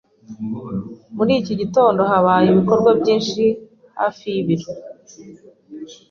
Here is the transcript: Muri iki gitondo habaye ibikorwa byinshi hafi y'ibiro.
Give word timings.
Muri 1.15 1.31
iki 1.41 1.53
gitondo 1.61 2.01
habaye 2.11 2.45
ibikorwa 2.49 2.89
byinshi 2.99 3.43
hafi 3.99 4.23
y'ibiro. 4.33 4.67